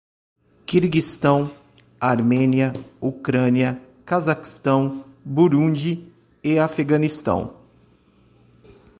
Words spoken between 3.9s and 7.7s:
Cazaquistão, Burundi e Afeganistão